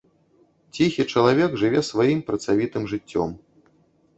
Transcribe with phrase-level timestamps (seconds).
[0.77, 3.29] Ціхі чалавек жыве сваім працавітым жыццём.